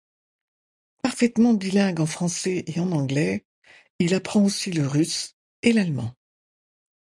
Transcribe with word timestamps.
Parfaitement 1.03 1.53
bilingue 1.53 1.99
en 1.99 2.07
français 2.07 2.63
et 2.65 2.79
en 2.79 2.91
anglais, 2.91 3.45
il 3.99 4.15
apprend 4.15 4.43
aussi 4.43 4.71
le 4.71 4.87
russe 4.87 5.35
et 5.61 5.73
l'allemand. 5.73 6.15